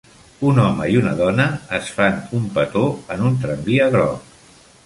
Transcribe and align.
Un 0.51 0.61
home 0.61 0.87
i 0.93 0.97
una 1.01 1.11
dona 1.19 1.45
es 1.79 1.91
fan 1.99 2.17
un 2.39 2.49
petó 2.57 2.85
en 3.17 3.25
un 3.31 3.39
tramvia 3.45 3.91
groc. 3.99 4.37